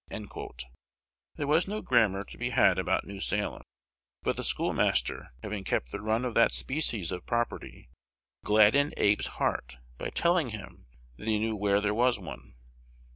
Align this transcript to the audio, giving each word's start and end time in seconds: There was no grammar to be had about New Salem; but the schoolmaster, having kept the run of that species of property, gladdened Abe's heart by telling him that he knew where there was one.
There 1.35 1.45
was 1.45 1.67
no 1.67 1.83
grammar 1.83 2.23
to 2.23 2.35
be 2.39 2.49
had 2.49 2.79
about 2.79 3.05
New 3.05 3.19
Salem; 3.19 3.61
but 4.23 4.35
the 4.35 4.43
schoolmaster, 4.43 5.31
having 5.43 5.63
kept 5.63 5.91
the 5.91 6.01
run 6.01 6.25
of 6.25 6.33
that 6.33 6.51
species 6.53 7.11
of 7.11 7.27
property, 7.27 7.87
gladdened 8.43 8.95
Abe's 8.97 9.27
heart 9.37 9.77
by 9.99 10.09
telling 10.09 10.49
him 10.49 10.87
that 11.17 11.27
he 11.27 11.37
knew 11.37 11.55
where 11.55 11.79
there 11.81 11.93
was 11.93 12.17
one. 12.17 12.55